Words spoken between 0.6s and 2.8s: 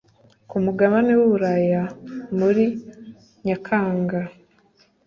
mugabane w’uburaya muri